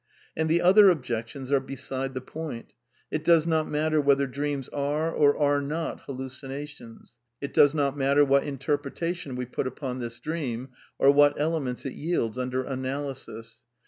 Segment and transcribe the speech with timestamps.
[0.35, 2.73] And the other objections are beside the point.
[3.11, 8.25] It does not matter whether dreams are or are not hallucinations; it does not matter
[8.25, 13.61] what interpretation we put upon this dream, or what elements it yields under analysis.